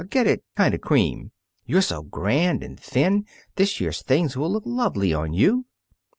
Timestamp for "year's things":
3.79-4.35